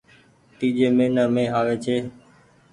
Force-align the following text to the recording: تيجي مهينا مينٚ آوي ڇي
تيجي 0.57 0.87
مهينا 0.97 1.23
مينٚ 1.35 1.53
آوي 1.59 1.75
ڇي 1.83 1.97